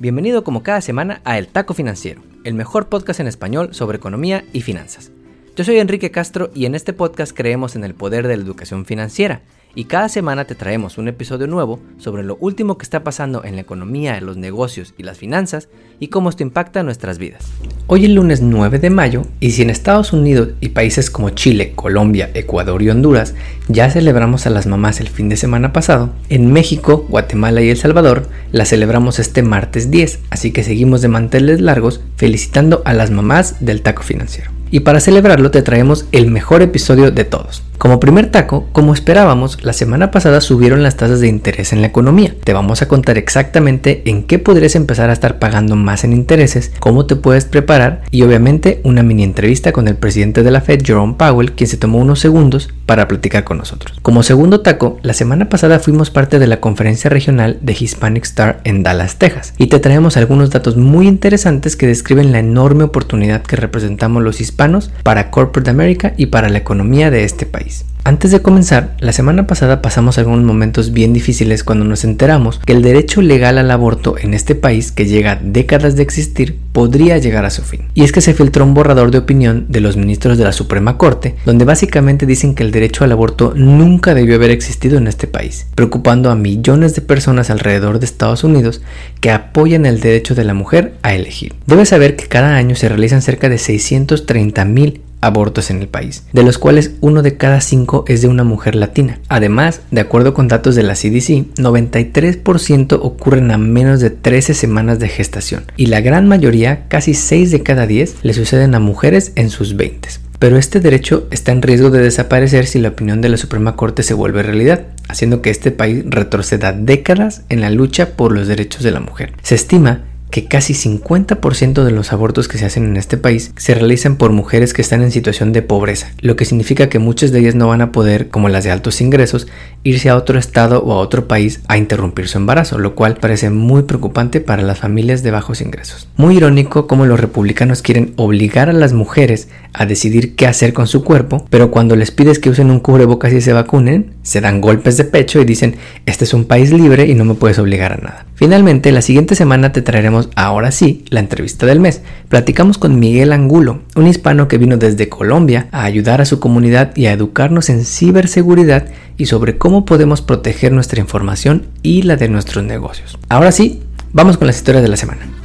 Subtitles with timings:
[0.00, 4.44] Bienvenido como cada semana a El Taco Financiero, el mejor podcast en español sobre economía
[4.52, 5.12] y finanzas.
[5.54, 8.86] Yo soy Enrique Castro y en este podcast creemos en el poder de la educación
[8.86, 9.42] financiera
[9.76, 13.54] y cada semana te traemos un episodio nuevo sobre lo último que está pasando en
[13.54, 15.68] la economía, los negocios y las finanzas
[16.00, 17.44] y cómo esto impacta nuestras vidas.
[17.86, 21.72] Hoy es lunes 9 de mayo y si en Estados Unidos y países como Chile,
[21.74, 23.34] Colombia, Ecuador y Honduras
[23.68, 27.76] ya celebramos a las mamás el fin de semana pasado, en México, Guatemala y El
[27.76, 33.10] Salvador la celebramos este martes 10, así que seguimos de manteles largos felicitando a las
[33.10, 34.52] mamás del taco financiero.
[34.70, 37.64] Y para celebrarlo te traemos el mejor episodio de todos.
[37.84, 41.88] Como primer taco, como esperábamos, la semana pasada subieron las tasas de interés en la
[41.88, 42.34] economía.
[42.42, 46.72] Te vamos a contar exactamente en qué podrías empezar a estar pagando más en intereses,
[46.80, 50.80] cómo te puedes preparar y obviamente una mini entrevista con el presidente de la Fed,
[50.82, 53.98] Jerome Powell, quien se tomó unos segundos para platicar con nosotros.
[54.00, 58.62] Como segundo taco, la semana pasada fuimos parte de la conferencia regional de Hispanic Star
[58.64, 63.42] en Dallas, Texas, y te traemos algunos datos muy interesantes que describen la enorme oportunidad
[63.42, 67.73] que representamos los hispanos para Corporate America y para la economía de este país.
[68.06, 72.74] Antes de comenzar, la semana pasada pasamos algunos momentos bien difíciles cuando nos enteramos que
[72.74, 77.46] el derecho legal al aborto en este país, que llega décadas de existir, podría llegar
[77.46, 77.88] a su fin.
[77.94, 80.98] Y es que se filtró un borrador de opinión de los ministros de la Suprema
[80.98, 85.26] Corte, donde básicamente dicen que el derecho al aborto nunca debió haber existido en este
[85.26, 88.82] país, preocupando a millones de personas alrededor de Estados Unidos
[89.20, 91.54] que apoyan el derecho de la mujer a elegir.
[91.66, 96.24] Debes saber que cada año se realizan cerca de 630 mil abortos en el país,
[96.32, 99.20] de los cuales uno de cada cinco es de una mujer latina.
[99.28, 104.98] Además, de acuerdo con datos de la CDC, 93% ocurren a menos de 13 semanas
[104.98, 109.32] de gestación y la gran mayoría, casi 6 de cada 10, le suceden a mujeres
[109.34, 110.08] en sus 20.
[110.38, 114.02] Pero este derecho está en riesgo de desaparecer si la opinión de la Suprema Corte
[114.02, 118.82] se vuelve realidad, haciendo que este país retroceda décadas en la lucha por los derechos
[118.82, 119.32] de la mujer.
[119.42, 120.02] Se estima
[120.34, 124.32] que casi 50% de los abortos que se hacen en este país se realizan por
[124.32, 127.68] mujeres que están en situación de pobreza, lo que significa que muchas de ellas no
[127.68, 129.46] van a poder, como las de altos ingresos,
[129.84, 133.50] irse a otro estado o a otro país a interrumpir su embarazo, lo cual parece
[133.50, 136.08] muy preocupante para las familias de bajos ingresos.
[136.16, 140.88] Muy irónico como los republicanos quieren obligar a las mujeres a decidir qué hacer con
[140.88, 144.60] su cuerpo, pero cuando les pides que usen un cubrebocas y se vacunen, se dan
[144.60, 145.76] golpes de pecho y dicen,
[146.06, 148.26] este es un país libre y no me puedes obligar a nada.
[148.34, 152.00] Finalmente, la siguiente semana te traeremos ahora sí la entrevista del mes.
[152.28, 156.96] Platicamos con Miguel Angulo, un hispano que vino desde Colombia a ayudar a su comunidad
[156.96, 158.86] y a educarnos en ciberseguridad
[159.16, 163.18] y sobre cómo podemos proteger nuestra información y la de nuestros negocios.
[163.28, 165.43] Ahora sí, vamos con las historias de la semana.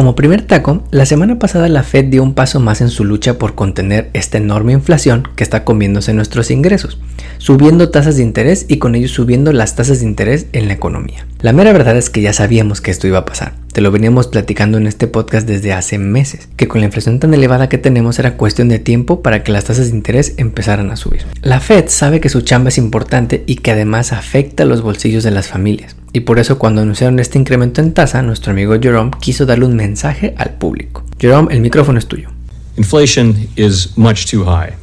[0.00, 3.36] Como primer taco, la semana pasada la Fed dio un paso más en su lucha
[3.36, 6.98] por contener esta enorme inflación que está comiéndose nuestros ingresos,
[7.36, 11.26] subiendo tasas de interés y con ello subiendo las tasas de interés en la economía.
[11.42, 13.54] La mera verdad es que ya sabíamos que esto iba a pasar.
[13.72, 17.32] Te lo veníamos platicando en este podcast desde hace meses, que con la inflación tan
[17.32, 20.96] elevada que tenemos era cuestión de tiempo para que las tasas de interés empezaran a
[20.96, 21.24] subir.
[21.40, 25.30] La Fed sabe que su chamba es importante y que además afecta los bolsillos de
[25.30, 25.96] las familias.
[26.12, 29.76] Y por eso cuando anunciaron este incremento en tasa, nuestro amigo Jerome quiso darle un
[29.76, 31.06] mensaje al público.
[31.18, 32.28] Jerome, el micrófono es tuyo.
[32.76, 34.74] Inflation is much too high,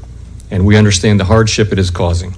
[0.49, 2.31] and we understand the hardship it is causing,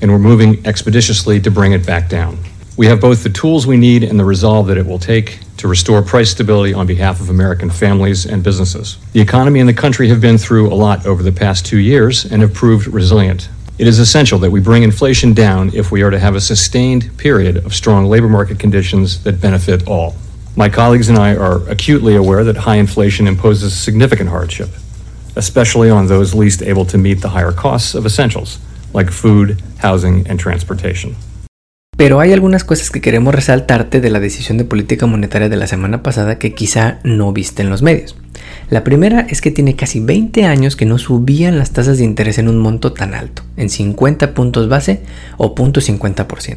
[0.00, 2.38] and we're moving expeditiously to bring it back down.
[2.74, 5.68] We have both the tools we need and the resolve that it will take to
[5.68, 8.96] restore price stability on behalf of American families and businesses.
[9.12, 12.24] The economy and the country have been through a lot over the past two years
[12.24, 13.50] and have proved resilient.
[13.78, 17.16] It is essential that we bring inflation down if we are to have a sustained
[17.18, 20.14] period of strong labor market conditions that benefit all.
[20.56, 24.70] My colleagues and I are acutely aware that high inflation imposes significant hardship,
[25.36, 28.58] especially on those least able to meet the higher costs of essentials
[28.94, 31.16] like food, housing, and transportation.
[32.02, 35.68] Pero hay algunas cosas que queremos resaltarte de la decisión de política monetaria de la
[35.68, 38.16] semana pasada que quizá no viste en los medios.
[38.70, 42.38] La primera es que tiene casi 20 años que no subían las tasas de interés
[42.38, 45.02] en un monto tan alto, en 50 puntos base
[45.36, 46.56] o 0.50%.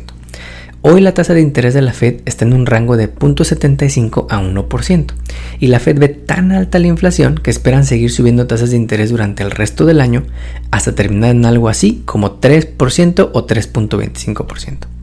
[0.81, 4.41] Hoy la tasa de interés de la Fed está en un rango de 0.75 a
[4.41, 5.13] 1%,
[5.59, 9.11] y la Fed ve tan alta la inflación que esperan seguir subiendo tasas de interés
[9.11, 10.23] durante el resto del año
[10.71, 14.94] hasta terminar en algo así como 3% o 3.25%.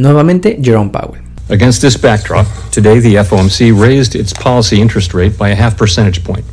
[0.00, 1.20] Nuevamente, Jerome Powell.
[1.50, 6.24] Against this backdrop, today the FOMC raised its policy interest rate by a half percentage
[6.24, 6.44] point.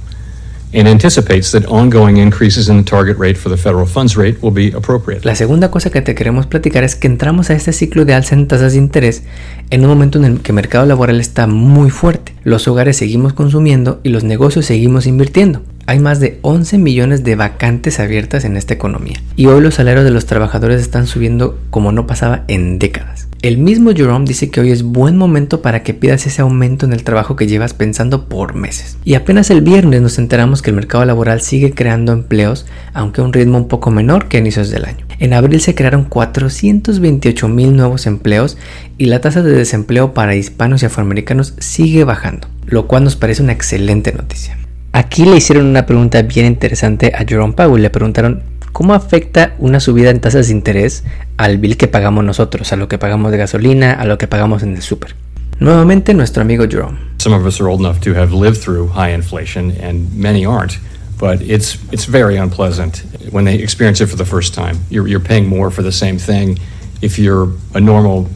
[0.74, 4.52] and anticipates that ongoing increases in the target rate for the federal funds rate will
[4.52, 5.24] be appropriate.
[5.24, 8.36] La segunda cosa que te queremos platicar es que entramos a este ciclo de alza
[8.36, 9.24] en tasas de interés
[9.70, 12.36] en un momento en el que el mercado laboral está muy fuerte.
[12.44, 17.38] Los hogares seguimos consumiendo y los negocios seguimos invirtiendo hay más de 11 millones de
[17.38, 19.22] vacantes abiertas en esta economía.
[19.38, 23.30] Y hoy los salarios de los trabajadores están subiendo como no pasaba en décadas.
[23.42, 26.92] El mismo Jerome dice que hoy es buen momento para que pidas ese aumento en
[26.92, 28.98] el trabajo que llevas pensando por meses.
[29.06, 33.24] Y apenas el viernes nos enteramos que el mercado laboral sigue creando empleos, aunque a
[33.24, 35.06] un ritmo un poco menor que a inicios del año.
[35.20, 38.58] En abril se crearon 428 mil nuevos empleos
[38.98, 43.42] y la tasa de desempleo para hispanos y afroamericanos sigue bajando, lo cual nos parece
[43.42, 44.58] una excelente noticia.
[44.92, 47.82] Aquí le hicieron una pregunta bien interesante a Jerome Powell.
[47.82, 51.04] Le preguntaron cómo afecta una subida en tasas de interés
[51.38, 54.64] al bill que pagamos nosotros, a lo que pagamos de gasolina, a lo que pagamos
[54.64, 55.16] en el súper.
[55.60, 56.98] Nuevamente nuestro amigo Jerome.
[57.18, 60.78] Some of us are old enough to have lived through high inflation and many aren't.
[61.20, 64.78] But it's, it's very unpleasant when they experience it for the first time.
[64.92, 66.60] You're, you're paying more for the same thing.
[67.02, 68.28] If you're a normal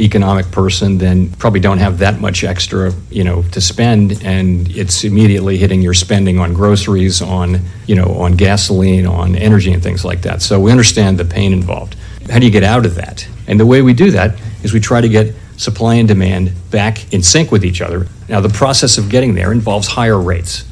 [0.00, 5.04] economic person then probably don't have that much extra, you know, to spend and it's
[5.04, 10.04] immediately hitting your spending on groceries, on, you know, on gasoline, on energy and things
[10.04, 10.40] like that.
[10.40, 11.94] So we understand the pain involved.
[12.30, 13.26] How do you get out of that?
[13.46, 17.12] And the way we do that is we try to get supply and demand back
[17.12, 18.06] in sync with each other.
[18.28, 20.64] Now the process of getting there involves higher rates.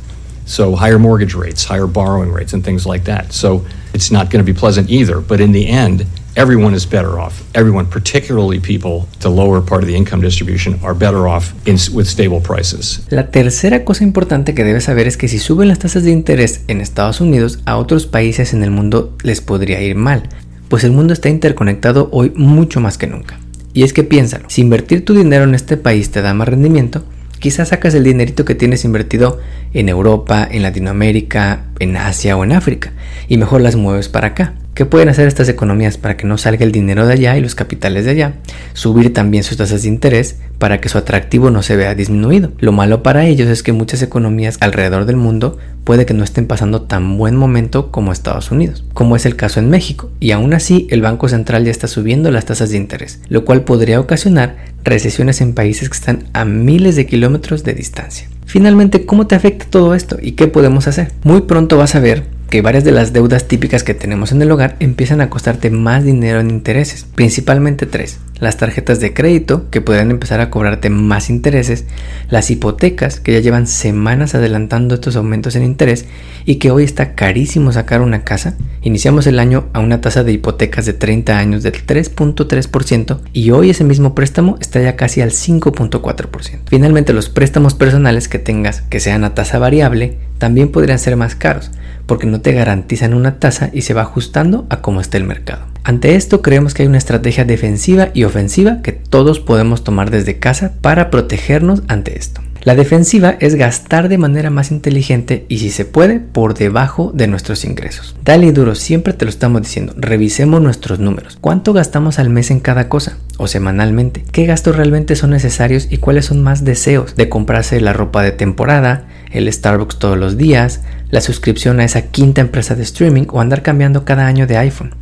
[0.46, 3.32] So higher mortgage rates, higher borrowing rates and things like that.
[3.32, 7.18] So it's not going to be pleasant either, but in the end everyone is better
[7.18, 7.42] off.
[7.54, 12.06] Everyone, particularly people the lower part of the income distribution, are better off in, with
[12.06, 13.06] stable prices.
[13.10, 16.62] La tercera cosa importante que debes saber es que si suben las tasas de interés
[16.68, 20.28] en Estados Unidos, a otros países en el mundo les podría ir mal,
[20.68, 23.40] pues el mundo está interconectado hoy mucho más que nunca.
[23.72, 27.04] Y es que piénsalo, si invertir tu dinero en este país te da más rendimiento,
[27.38, 29.38] quizás sacas el dinerito que tienes invertido
[29.72, 32.92] en Europa, en Latinoamérica, en Asia o en África,
[33.26, 34.54] y mejor las mueves para acá.
[34.74, 37.54] ¿Qué pueden hacer estas economías para que no salga el dinero de allá y los
[37.54, 38.34] capitales de allá?
[38.72, 42.52] Subir también sus tasas de interés para que su atractivo no se vea disminuido.
[42.60, 46.46] Lo malo para ellos es que muchas economías alrededor del mundo puede que no estén
[46.46, 50.54] pasando tan buen momento como Estados Unidos, como es el caso en México, y aún
[50.54, 54.56] así el Banco Central ya está subiendo las tasas de interés, lo cual podría ocasionar
[54.84, 58.28] recesiones en países que están a miles de kilómetros de distancia.
[58.50, 61.12] Finalmente, ¿cómo te afecta todo esto y qué podemos hacer?
[61.22, 64.50] Muy pronto vas a ver que varias de las deudas típicas que tenemos en el
[64.50, 68.18] hogar empiezan a costarte más dinero en intereses, principalmente tres.
[68.40, 71.84] Las tarjetas de crédito, que podrían empezar a cobrarte más intereses,
[72.28, 76.06] las hipotecas, que ya llevan semanas adelantando estos aumentos en interés
[76.46, 78.56] y que hoy está carísimo sacar una casa.
[78.82, 83.70] Iniciamos el año a una tasa de hipotecas de 30 años del 3.3% y hoy
[83.70, 86.60] ese mismo préstamo está ya casi al 5.4%.
[86.66, 91.34] Finalmente, los préstamos personales que tengas que sean a tasa variable también podrían ser más
[91.34, 91.70] caros
[92.10, 95.62] porque no te garantizan una tasa y se va ajustando a cómo está el mercado.
[95.84, 100.38] Ante esto creemos que hay una estrategia defensiva y ofensiva que todos podemos tomar desde
[100.38, 102.42] casa para protegernos ante esto.
[102.62, 107.26] La defensiva es gastar de manera más inteligente y si se puede por debajo de
[107.26, 108.14] nuestros ingresos.
[108.22, 111.38] Dale duro, siempre te lo estamos diciendo, revisemos nuestros números.
[111.40, 113.16] ¿Cuánto gastamos al mes en cada cosa?
[113.40, 114.22] o semanalmente?
[114.32, 118.32] ¿Qué gastos realmente son necesarios y cuáles son más deseos de comprarse la ropa de
[118.32, 123.40] temporada, el Starbucks todos los días, la suscripción a esa quinta empresa de streaming o
[123.40, 124.94] andar cambiando cada año de iPhone?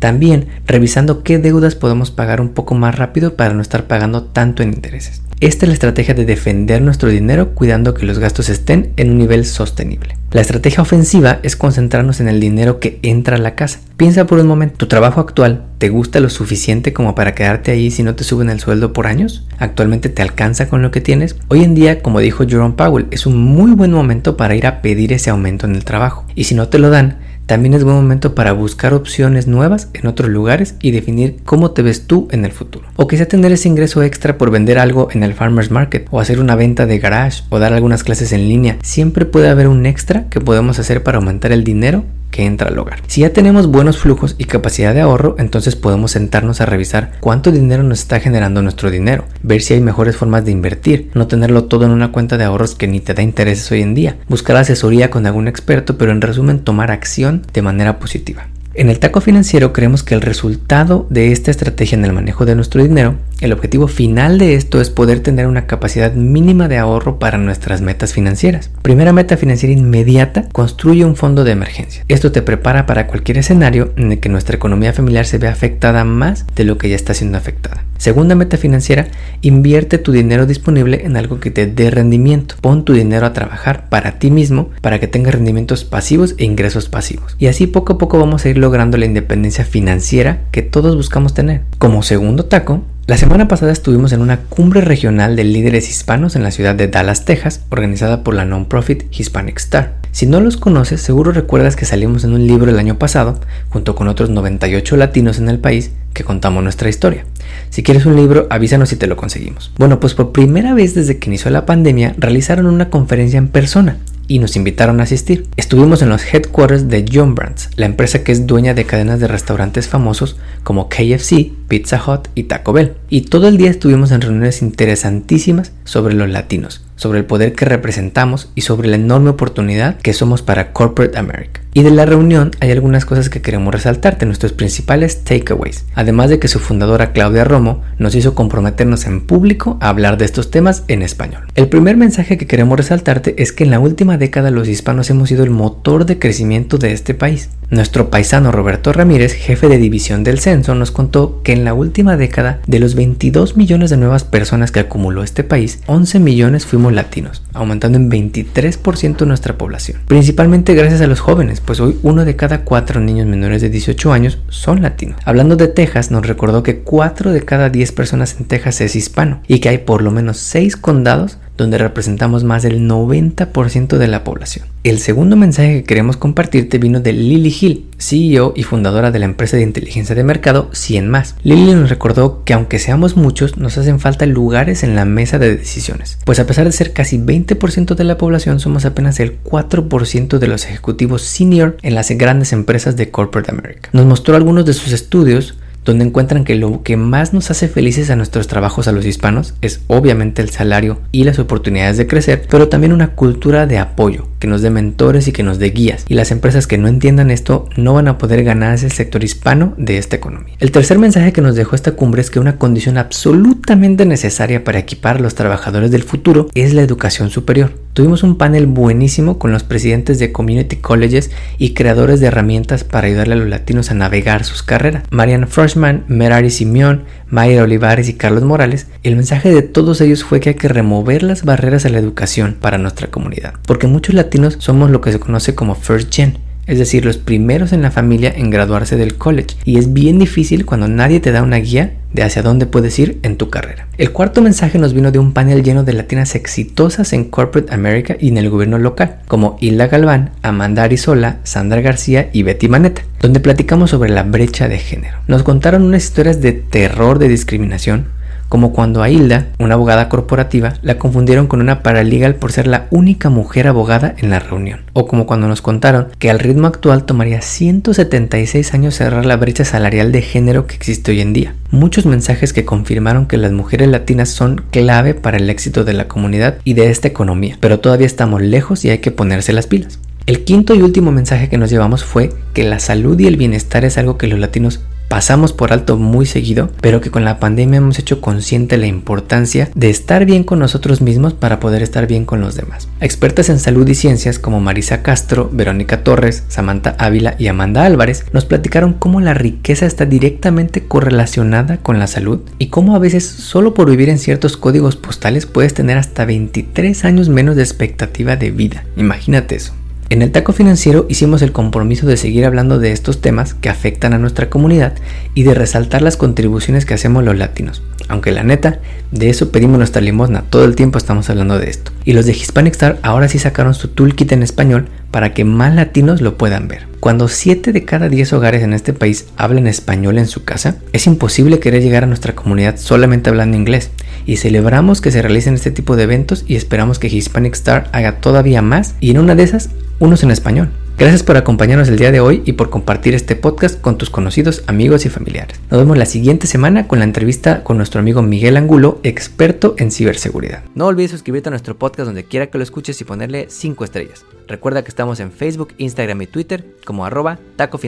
[0.00, 4.62] También revisando qué deudas podemos pagar un poco más rápido para no estar pagando tanto
[4.62, 5.22] en intereses.
[5.40, 9.18] Esta es la estrategia de defender nuestro dinero cuidando que los gastos estén en un
[9.18, 10.16] nivel sostenible.
[10.32, 13.80] La estrategia ofensiva es concentrarnos en el dinero que entra a la casa.
[13.96, 17.90] Piensa por un momento, ¿tu trabajo actual te gusta lo suficiente como para quedarte ahí
[17.90, 19.46] si no te suben el sueldo por años?
[19.58, 21.36] ¿Actualmente te alcanza con lo que tienes?
[21.48, 24.82] Hoy en día, como dijo Jerome Powell, es un muy buen momento para ir a
[24.82, 26.26] pedir ese aumento en el trabajo.
[26.34, 27.16] Y si no te lo dan,
[27.50, 31.82] también es buen momento para buscar opciones nuevas en otros lugares y definir cómo te
[31.82, 32.86] ves tú en el futuro.
[32.94, 36.38] O quizá tener ese ingreso extra por vender algo en el farmers market o hacer
[36.38, 38.76] una venta de garage o dar algunas clases en línea.
[38.82, 42.78] Siempre puede haber un extra que podemos hacer para aumentar el dinero que entra al
[42.78, 43.02] hogar.
[43.06, 47.52] Si ya tenemos buenos flujos y capacidad de ahorro, entonces podemos sentarnos a revisar cuánto
[47.52, 51.64] dinero nos está generando nuestro dinero, ver si hay mejores formas de invertir, no tenerlo
[51.64, 54.56] todo en una cuenta de ahorros que ni te da intereses hoy en día, buscar
[54.56, 58.46] asesoría con algún experto, pero en resumen tomar acción de manera positiva.
[58.72, 62.54] En el taco financiero creemos que el resultado de esta estrategia en el manejo de
[62.54, 67.18] nuestro dinero, el objetivo final de esto es poder tener una capacidad mínima de ahorro
[67.18, 68.70] para nuestras metas financieras.
[68.82, 72.04] Primera meta financiera inmediata, construye un fondo de emergencia.
[72.06, 76.04] Esto te prepara para cualquier escenario en el que nuestra economía familiar se vea afectada
[76.04, 77.84] más de lo que ya está siendo afectada.
[78.00, 79.08] Segunda meta financiera,
[79.42, 82.54] invierte tu dinero disponible en algo que te dé rendimiento.
[82.62, 86.88] Pon tu dinero a trabajar para ti mismo para que tengas rendimientos pasivos e ingresos
[86.88, 87.36] pasivos.
[87.38, 91.34] Y así poco a poco vamos a ir logrando la independencia financiera que todos buscamos
[91.34, 91.62] tener.
[91.78, 96.44] Como segundo taco, la semana pasada estuvimos en una cumbre regional de líderes hispanos en
[96.44, 99.96] la ciudad de Dallas, Texas, organizada por la non-profit Hispanic Star.
[100.12, 103.96] Si no los conoces, seguro recuerdas que salimos en un libro el año pasado, junto
[103.96, 107.24] con otros 98 latinos en el país, que contamos nuestra historia.
[107.70, 109.72] Si quieres un libro, avísanos si te lo conseguimos.
[109.78, 113.96] Bueno, pues por primera vez desde que inició la pandemia, realizaron una conferencia en persona
[114.30, 115.48] y nos invitaron a asistir.
[115.56, 119.26] Estuvimos en los headquarters de John Brands, la empresa que es dueña de cadenas de
[119.26, 122.94] restaurantes famosos como KFC, Pizza Hut y Taco Bell.
[123.08, 127.64] Y todo el día estuvimos en reuniones interesantísimas sobre los latinos, sobre el poder que
[127.64, 131.62] representamos y sobre la enorme oportunidad que somos para Corporate America.
[131.72, 135.84] Y de la reunión hay algunas cosas que queremos resaltarte, nuestros principales takeaways.
[135.94, 140.26] Además de que su fundadora Claudia Romo nos hizo comprometernos en público a hablar de
[140.26, 141.44] estos temas en español.
[141.54, 145.28] El primer mensaje que queremos resaltarte es que en la última década los hispanos hemos
[145.28, 147.50] sido el motor de crecimiento de este país.
[147.70, 152.16] Nuestro paisano Roberto Ramírez, jefe de división del censo, nos contó que en la última
[152.16, 156.92] década, de los 22 millones de nuevas personas que acumuló este país, 11 millones fuimos
[156.92, 160.00] latinos, aumentando en 23% nuestra población.
[160.06, 164.12] Principalmente gracias a los jóvenes, pues hoy uno de cada cuatro niños menores de 18
[164.12, 165.20] años son latinos.
[165.24, 169.40] Hablando de Texas, nos recordó que 4 de cada 10 personas en Texas es hispano
[169.46, 174.24] y que hay por lo menos 6 condados donde representamos más del 90% de la
[174.24, 174.66] población.
[174.82, 179.26] El segundo mensaje que queremos compartirte vino de Lily Hill, CEO y fundadora de la
[179.26, 181.36] empresa de inteligencia de mercado 100 más.
[181.42, 185.54] Lily nos recordó que aunque seamos muchos, nos hacen falta lugares en la mesa de
[185.54, 190.38] decisiones, pues a pesar de ser casi 20% de la población, somos apenas el 4%
[190.38, 193.90] de los ejecutivos senior en las grandes empresas de Corporate America.
[193.92, 195.58] Nos mostró algunos de sus estudios
[195.90, 199.54] donde encuentran que lo que más nos hace felices a nuestros trabajos a los hispanos
[199.60, 204.28] es obviamente el salario y las oportunidades de crecer, pero también una cultura de apoyo,
[204.38, 206.04] que nos dé mentores y que nos dé guías.
[206.08, 209.74] Y las empresas que no entiendan esto no van a poder ganarse el sector hispano
[209.78, 210.54] de esta economía.
[210.60, 214.78] El tercer mensaje que nos dejó esta cumbre es que una condición absolutamente necesaria para
[214.78, 217.72] equipar a los trabajadores del futuro es la educación superior.
[217.92, 223.08] Tuvimos un panel buenísimo con los presidentes de community colleges y creadores de herramientas para
[223.08, 225.02] ayudarle a los latinos a navegar sus carreras.
[225.10, 230.40] Marian Freshman, Merari Simeón, Mayra Olivares y Carlos Morales, el mensaje de todos ellos fue
[230.40, 234.56] que hay que remover las barreras a la educación para nuestra comunidad, porque muchos latinos
[234.58, 236.38] somos lo que se conoce como first gen,
[236.70, 240.64] es decir, los primeros en la familia en graduarse del college, y es bien difícil
[240.64, 243.88] cuando nadie te da una guía de hacia dónde puedes ir en tu carrera.
[243.98, 248.16] El cuarto mensaje nos vino de un panel lleno de latinas exitosas en Corporate America
[248.20, 253.02] y en el gobierno local, como Hilda Galván, Amanda Arizola, Sandra García y Betty Maneta,
[253.20, 255.18] donde platicamos sobre la brecha de género.
[255.26, 258.06] Nos contaron unas historias de terror de discriminación,
[258.50, 262.88] como cuando a Hilda, una abogada corporativa, la confundieron con una paralegal por ser la
[262.90, 267.04] única mujer abogada en la reunión, o como cuando nos contaron que al ritmo actual
[267.04, 271.54] tomaría 176 años cerrar la brecha salarial de género que existe hoy en día.
[271.70, 276.08] Muchos mensajes que confirmaron que las mujeres latinas son clave para el éxito de la
[276.08, 280.00] comunidad y de esta economía, pero todavía estamos lejos y hay que ponerse las pilas.
[280.26, 283.84] El quinto y último mensaje que nos llevamos fue que la salud y el bienestar
[283.84, 284.80] es algo que los latinos
[285.10, 289.68] pasamos por alto muy seguido, pero que con la pandemia hemos hecho consciente la importancia
[289.74, 292.88] de estar bien con nosotros mismos para poder estar bien con los demás.
[293.00, 298.24] Expertas en salud y ciencias como Marisa Castro, Verónica Torres, Samantha Ávila y Amanda Álvarez
[298.32, 303.26] nos platicaron cómo la riqueza está directamente correlacionada con la salud y cómo a veces
[303.26, 308.36] solo por vivir en ciertos códigos postales puedes tener hasta 23 años menos de expectativa
[308.36, 308.84] de vida.
[308.96, 309.74] Imagínate eso.
[310.10, 314.12] En el taco financiero hicimos el compromiso de seguir hablando de estos temas que afectan
[314.12, 314.94] a nuestra comunidad
[315.34, 317.80] y de resaltar las contribuciones que hacemos los latinos.
[318.08, 318.80] Aunque la neta,
[319.12, 321.92] de eso pedimos nuestra limosna, todo el tiempo estamos hablando de esto.
[322.04, 325.76] Y los de Hispanic Star ahora sí sacaron su toolkit en español para que más
[325.76, 326.89] latinos lo puedan ver.
[327.00, 331.06] Cuando 7 de cada 10 hogares en este país hablan español en su casa, es
[331.06, 333.90] imposible querer llegar a nuestra comunidad solamente hablando inglés.
[334.26, 338.20] Y celebramos que se realicen este tipo de eventos y esperamos que Hispanic Star haga
[338.20, 340.72] todavía más y en una de esas unos en español.
[341.00, 344.64] Gracias por acompañarnos el día de hoy y por compartir este podcast con tus conocidos,
[344.66, 345.58] amigos y familiares.
[345.70, 349.92] Nos vemos la siguiente semana con la entrevista con nuestro amigo Miguel Angulo, experto en
[349.92, 350.62] ciberseguridad.
[350.74, 354.26] No olvides suscribirte a nuestro podcast donde quiera que lo escuches y ponerle 5 estrellas.
[354.46, 357.80] Recuerda que estamos en Facebook, Instagram y Twitter como arroba taco.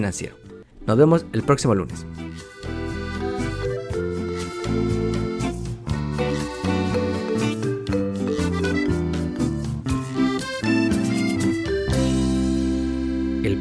[0.86, 2.06] Nos vemos el próximo lunes.